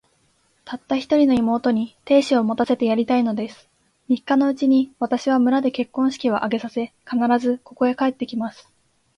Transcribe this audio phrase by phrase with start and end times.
[0.65, 3.69] たった一人の妹に、亭主を持たせてやりたいのです。
[4.09, 8.67] 三日のうちに、私は村で結婚式を挙げさせ、必ず、ここへ帰って来ます。